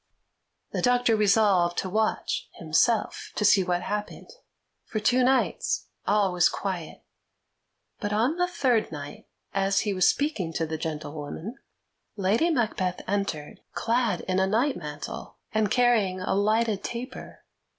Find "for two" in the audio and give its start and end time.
4.85-5.23